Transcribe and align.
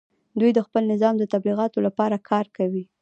دوی 0.39 0.51
د 0.53 0.59
خپل 0.67 0.83
نظام 0.93 1.13
د 1.19 1.23
تبلیغاتو 1.33 1.77
لپاره 1.87 2.23
کار 2.29 2.45
کوي 2.57 2.83